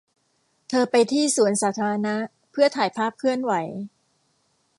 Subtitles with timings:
[0.69, 2.15] เธอไปที่สวนสาธารณะ
[2.51, 3.53] เพื่อถ่ายภาพเคลื่อนไหว